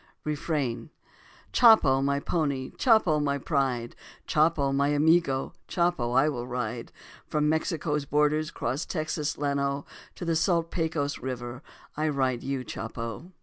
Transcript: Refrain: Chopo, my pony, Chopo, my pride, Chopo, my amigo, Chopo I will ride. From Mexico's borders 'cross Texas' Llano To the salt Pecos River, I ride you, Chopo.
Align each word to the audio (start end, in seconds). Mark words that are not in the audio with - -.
Refrain: 0.23 0.89
Chopo, 1.53 2.03
my 2.03 2.19
pony, 2.19 2.71
Chopo, 2.71 3.21
my 3.23 3.37
pride, 3.37 3.95
Chopo, 4.27 4.73
my 4.73 4.87
amigo, 4.87 5.53
Chopo 5.67 6.13
I 6.13 6.27
will 6.27 6.47
ride. 6.47 6.91
From 7.27 7.47
Mexico's 7.47 8.05
borders 8.05 8.49
'cross 8.49 8.83
Texas' 8.83 9.37
Llano 9.37 9.85
To 10.15 10.25
the 10.25 10.35
salt 10.35 10.71
Pecos 10.71 11.19
River, 11.19 11.61
I 11.95 12.09
ride 12.09 12.41
you, 12.41 12.63
Chopo. 12.65 13.31